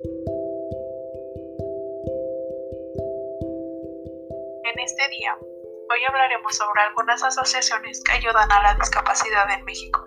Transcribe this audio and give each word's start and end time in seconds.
En 0.00 0.10
este 4.78 5.08
día, 5.08 5.36
hoy 5.90 6.04
hablaremos 6.08 6.54
sobre 6.54 6.82
algunas 6.82 7.20
asociaciones 7.24 8.00
que 8.04 8.12
ayudan 8.12 8.52
a 8.52 8.62
la 8.62 8.74
discapacidad 8.74 9.50
en 9.50 9.64
México. 9.64 10.04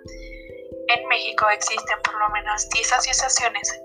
En 0.96 1.06
México 1.10 1.50
existen 1.50 1.98
por 2.04 2.18
lo 2.20 2.30
menos 2.30 2.70
10 2.70 2.94
asociaciones 2.94 3.84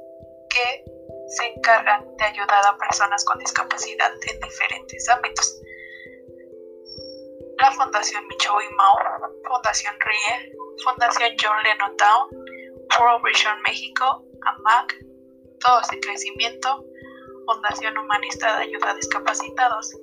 que 0.48 0.84
se 1.28 1.46
encargan 1.46 2.16
de 2.16 2.24
ayudar 2.24 2.64
a 2.66 2.78
personas 2.78 3.24
con 3.24 3.40
discapacidad 3.40 4.12
en 4.12 4.40
diferentes 4.40 5.08
ámbitos. 5.08 5.60
La 7.58 7.72
Fundación 7.72 8.24
Micho 8.28 8.54
Mao, 8.76 8.98
Fundación 9.44 9.96
RIE, 9.98 10.52
Fundación 10.84 11.32
John 11.42 11.60
Lennon 11.64 11.96
Town, 11.96 12.30
World 13.00 13.24
Vision 13.24 13.60
México, 13.62 14.24
AMAC, 14.42 14.94
Todos 15.60 15.92
en 15.92 16.00
Crecimiento, 16.00 16.84
Fundación 17.46 17.96
Humanista 17.98 18.56
de 18.58 18.64
Ayuda 18.64 18.90
a 18.90 18.94
Discapacitados, 18.94 19.94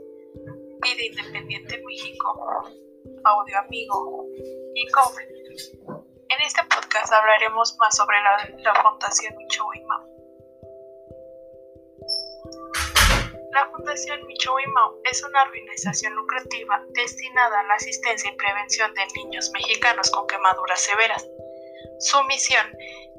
Vida 0.82 1.04
Independiente 1.04 1.82
México, 1.86 2.64
Audio 3.24 3.60
Amigo 3.60 4.28
y 4.76 4.88
COFE. 4.92 5.24
En 6.30 6.42
este 6.46 6.62
podcast 6.64 7.14
hablaremos 7.14 7.76
más 7.80 7.96
sobre 7.96 8.18
la, 8.22 8.74
Fundación 8.82 9.36
Micho 9.38 9.64
Mao. 9.88 10.10
La 13.52 13.70
Fundación 13.70 14.26
Micho 14.26 14.56
Mao 14.74 15.00
es 15.12 15.24
una 15.24 15.44
organización 15.44 16.16
lucrativa 16.16 16.84
destinada 16.90 17.60
a 17.60 17.64
la 17.64 17.76
asistencia 17.76 18.32
y 18.32 18.36
prevención 18.36 18.94
de 18.94 19.02
niños 19.16 19.52
mexicanos 19.52 20.10
con 20.10 20.26
quemaduras 20.28 20.80
severas. 20.80 21.28
Su 22.00 22.24
misión 22.24 22.66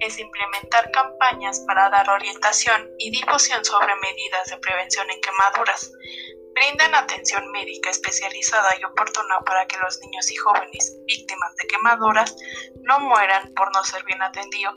es 0.01 0.19
implementar 0.19 0.91
campañas 0.91 1.61
para 1.67 1.91
dar 1.91 2.09
orientación 2.11 2.91
y 2.99 3.11
difusión 3.11 3.65
sobre 3.65 3.95
medidas 3.97 4.49
de 4.51 4.59
prevención 4.59 5.11
en 5.11 5.21
quemaduras. 5.21 5.93
Brindan 6.55 6.95
atención 6.95 7.51
médica 7.51 7.91
especializada 7.91 8.77
y 8.81 8.85
oportuna 8.85 9.41
para 9.45 9.67
que 9.67 9.79
los 9.79 9.99
niños 10.01 10.31
y 10.31 10.37
jóvenes 10.37 10.97
víctimas 11.07 11.55
de 11.57 11.67
quemaduras 11.67 12.37
no 12.83 13.01
mueran 13.01 13.53
por 13.55 13.73
no 13.75 13.83
ser 13.85 14.05
bien 14.05 14.23
atendidos 14.23 14.75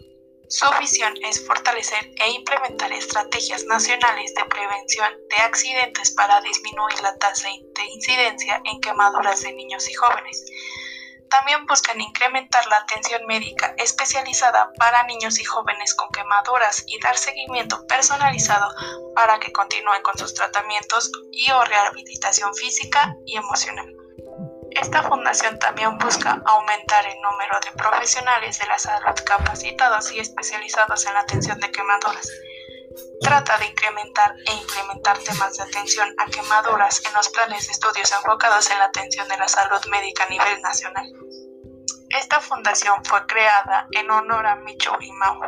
su 0.50 0.66
visión 0.80 1.14
es 1.24 1.46
fortalecer 1.46 2.10
e 2.16 2.32
implementar 2.32 2.90
estrategias 2.94 3.66
nacionales 3.66 4.34
de 4.34 4.46
prevención 4.46 5.10
de 5.30 5.36
accidentes 5.44 6.12
para 6.12 6.40
disminuir 6.40 7.02
la 7.02 7.18
tasa 7.18 7.50
de 7.50 7.86
incidencia 7.94 8.62
en 8.64 8.80
quemaduras 8.80 9.42
de 9.42 9.52
niños 9.52 9.90
y 9.90 9.94
jóvenes. 9.94 10.46
También 11.30 11.66
buscan 11.66 12.00
incrementar 12.00 12.66
la 12.68 12.78
atención 12.78 13.26
médica 13.28 13.74
especializada 13.78 14.72
para 14.78 15.04
niños 15.04 15.40
y 15.40 15.44
jóvenes 15.44 15.94
con 15.96 16.10
quemaduras 16.10 16.84
y 16.88 17.00
dar 17.02 17.18
seguimiento 17.18 17.86
personalizado 17.88 18.70
para 19.16 19.40
que 19.40 19.52
continúen 19.52 20.02
con 20.04 20.18
sus 20.18 20.34
tratamientos 20.34 21.12
y 21.32 21.52
o 21.52 21.64
rehabilitación 21.66 22.54
física 22.56 23.16
y 23.26 23.36
emocional. 23.36 23.94
Esta 24.72 25.02
fundación 25.04 25.58
también 25.60 25.98
busca 25.98 26.42
aumentar 26.46 27.06
el 27.08 27.20
número 27.22 27.60
de 27.66 27.72
profesionales 27.72 28.60
de 28.60 28.68
la 28.68 28.78
salud 28.78 29.16
capacitados 29.26 30.12
y 30.12 30.20
especializados 30.20 31.06
en 31.08 31.14
la 31.14 31.22
atención 31.22 31.60
de 31.60 31.72
quemaduras. 31.72 32.30
Trata 33.22 33.58
de 33.58 33.66
incrementar 33.66 34.36
e 34.46 34.54
implementar 34.54 35.18
temas 35.20 35.58
de 35.58 35.64
atención 35.64 36.14
a 36.18 36.26
quemaduras 36.26 37.02
en 37.06 37.14
los 37.14 37.30
planes 37.30 37.66
de 37.68 37.74
estudios 37.74 38.12
enfocados 38.12 38.70
en 38.72 38.80
la 38.80 38.86
atención 38.86 39.28
de 39.28 39.38
la 39.38 39.48
salud 39.48 39.84
médica 39.90 40.24
a 40.26 40.30
nivel 40.30 40.62
nacional. 40.62 41.12
Esta 42.10 42.40
fundación 42.40 43.04
fue 43.04 43.26
creada 43.26 43.88
en 43.92 44.10
honor 44.10 44.46
a 44.48 44.56
Micho 44.56 44.96
Imao. 45.00 45.40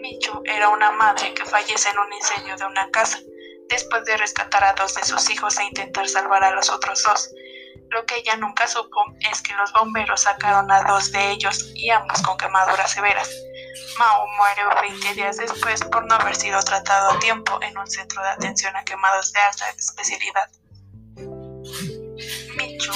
Micho 0.00 0.40
era 0.44 0.68
una 0.68 0.90
madre 0.92 1.34
que 1.34 1.44
fallece 1.44 1.90
en 1.90 1.98
un 1.98 2.12
incendio 2.12 2.56
de 2.56 2.64
una 2.64 2.90
casa 2.90 3.18
después 3.68 4.04
de 4.04 4.16
rescatar 4.16 4.64
a 4.64 4.72
dos 4.72 4.94
de 4.94 5.04
sus 5.04 5.28
hijos 5.30 5.58
e 5.58 5.64
intentar 5.64 6.08
salvar 6.08 6.42
a 6.44 6.52
los 6.52 6.70
otros 6.70 7.02
dos. 7.02 7.30
Lo 7.90 8.04
que 8.04 8.16
ella 8.16 8.36
nunca 8.36 8.66
supo 8.66 9.04
es 9.30 9.42
que 9.42 9.54
los 9.54 9.72
bomberos 9.72 10.22
sacaron 10.22 10.70
a 10.70 10.82
dos 10.82 11.12
de 11.12 11.30
ellos 11.30 11.72
y 11.74 11.90
ambos 11.90 12.20
con 12.22 12.36
quemaduras 12.36 12.90
severas. 12.90 13.30
Mao 13.98 14.26
muere 14.36 14.62
20 14.82 15.14
días 15.14 15.36
después 15.36 15.82
por 15.84 16.04
no 16.06 16.14
haber 16.14 16.34
sido 16.34 16.60
tratado 16.62 17.10
a 17.10 17.18
tiempo 17.18 17.58
en 17.62 17.76
un 17.76 17.86
centro 17.86 18.22
de 18.22 18.28
atención 18.28 18.74
a 18.76 18.84
quemados 18.84 19.32
de 19.32 19.40
alta 19.40 19.64
especialidad. 19.76 20.50
Michu 22.56 22.92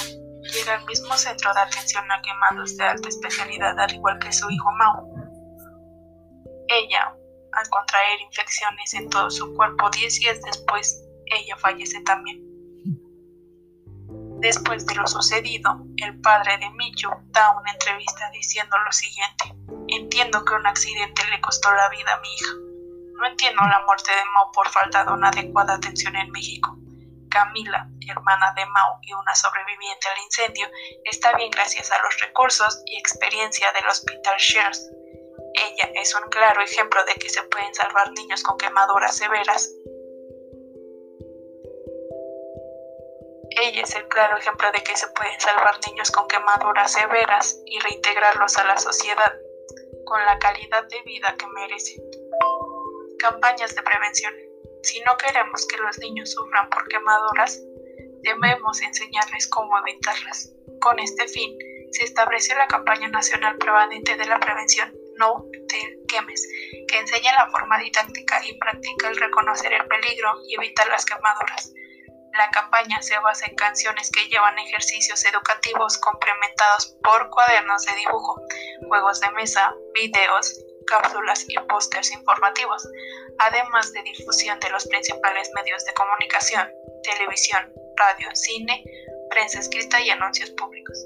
llega 0.53 0.75
al 0.75 0.85
mismo 0.87 1.17
centro 1.17 1.53
de 1.55 1.61
atención 1.61 2.11
a 2.11 2.23
quemados 2.23 2.77
de 2.77 2.85
alta 2.85 3.09
especialidad 3.09 3.79
al 3.79 3.93
igual 3.95 4.19
que 4.19 4.33
su 4.33 4.51
hijo 4.51 4.71
Mao. 4.73 5.09
Ella, 6.69 7.13
al 7.53 7.69
contraer 7.69 8.21
infecciones 8.21 8.95
en 8.95 9.11
todo 9.11 9.31
su 9.31 9.55
cuerpo 9.55 9.91
10 9.91 10.21
días 10.21 10.41
después, 10.43 11.05
ella 11.27 11.57
fallece 11.57 12.01
también. 12.03 12.41
Después 14.41 14.85
de 14.87 14.95
lo 14.97 15.07
sucedido, 15.07 15.85
el 15.99 16.21
padre 16.21 16.59
de 16.59 16.69
Michu 16.71 17.09
da 17.31 17.57
una 17.61 17.73
entrevista 17.73 18.29
diciendo 18.31 18.77
lo 18.85 18.91
siguiente. 18.91 19.55
Entiendo 19.89 20.45
que 20.45 20.55
un 20.55 20.67
accidente 20.67 21.23
le 21.31 21.41
costó 21.41 21.73
la 21.73 21.89
vida 21.89 22.15
a 22.15 22.21
mi 22.21 22.33
hija. 22.33 22.55
No 23.19 23.27
entiendo 23.27 23.63
la 23.63 23.83
muerte 23.87 24.11
de 24.11 24.25
Mao 24.35 24.51
por 24.53 24.69
falta 24.69 25.05
de 25.05 25.13
una 25.13 25.29
adecuada 25.29 25.75
atención 25.75 26.17
en 26.17 26.31
México. 26.31 26.77
Camila, 27.31 27.89
hermana 28.09 28.53
de 28.57 28.67
Mao 28.67 28.99
y 29.03 29.13
una 29.13 29.35
sobreviviente 29.35 30.09
al 30.09 30.23
incendio, 30.25 30.69
está 31.05 31.33
bien 31.37 31.51
gracias 31.51 31.91
a 31.91 32.03
los 32.03 32.21
recursos 32.21 32.83
y 32.87 32.99
experiencia 32.99 33.73
del 33.73 33.89
Hospital 33.89 34.39
Shears. 34.39 34.91
Ella 35.55 35.91
es 35.95 36.15
un 36.15 36.29
claro 36.31 36.63
ejemplo 36.63 37.05
de 37.05 37.15
que 37.15 37.29
se 37.29 37.43
pueden 37.45 37.75
salvar 37.75 38.11
niños 38.13 38.43
con 38.43 38.59
quemaduras 38.59 39.17
severas 39.17 39.71
Ella 43.61 43.83
es 43.83 43.95
el 43.95 44.09
claro 44.09 44.37
ejemplo 44.39 44.71
de 44.73 44.83
que 44.83 44.97
se 44.97 45.07
pueden 45.09 45.39
salvar 45.41 45.79
niños 45.87 46.11
con 46.11 46.27
quemaduras 46.27 46.93
severas 46.93 47.59
y 47.67 47.79
reintegrarlos 47.81 48.57
a 48.57 48.65
la 48.65 48.77
sociedad 48.79 49.33
con 50.13 50.27
la 50.27 50.39
calidad 50.39 50.87
de 50.89 51.01
vida 51.07 51.35
que 51.39 51.47
merecen. 51.47 52.03
Campañas 53.19 53.75
de 53.75 53.83
prevención. 53.83 54.35
Si 54.83 55.01
no 55.05 55.17
queremos 55.17 55.67
que 55.67 55.79
los 55.79 55.99
niños 56.01 56.33
sufran 56.33 56.69
por 56.69 56.87
quemaduras, 56.89 57.63
debemos 58.21 58.83
enseñarles 58.83 59.49
cómo 59.49 59.73
evitarlas. 59.79 60.53
Con 60.83 60.99
este 60.99 61.27
fin, 61.29 61.57
se 61.93 62.05
estableció 62.05 62.55
la 62.57 62.67
campaña 62.67 63.09
nacional 63.09 63.57
permanente 63.57 64.15
de 64.19 64.27
la 64.27 64.39
prevención 64.39 64.93
No 65.17 65.47
Te 65.69 65.99
Quemes, 66.09 66.47
que 66.89 66.99
enseña 66.99 67.33
la 67.33 67.51
forma 67.51 67.79
didáctica 67.79 68.39
y 68.45 68.59
práctica 68.59 69.09
el 69.09 69.17
reconocer 69.17 69.73
el 69.73 69.87
peligro 69.87 70.43
y 70.47 70.57
evitar 70.57 70.89
las 70.89 71.07
quemaduras. 71.07 71.73
La 72.35 72.49
campaña 72.51 73.01
se 73.03 73.19
basa 73.19 73.47
en 73.47 73.57
canciones 73.57 74.11
que 74.11 74.29
llevan 74.29 74.59
ejercicios 74.59 75.25
educativos 75.25 75.99
complementados 75.99 76.97
por 77.03 77.29
cuadernos 77.31 77.85
de 77.85 77.95
dibujo, 77.95 78.41
juegos 78.89 79.21
de 79.21 79.31
mesa, 79.33 79.75
videos, 79.95 80.55
cápsulas 80.87 81.45
y 81.49 81.57
pósters 81.69 82.11
informativos, 82.13 82.89
además 83.39 83.93
de 83.93 84.03
difusión 84.03 84.59
de 84.61 84.71
los 84.71 84.87
principales 84.87 85.51
medios 85.55 85.85
de 85.85 85.95
comunicación, 85.95 86.71
televisión, 87.03 87.71
radio, 87.97 88.29
cine, 88.35 88.83
prensa 89.31 89.61
escrita 89.61 90.01
y 90.01 90.11
anuncios 90.11 90.51
públicos. 90.51 90.99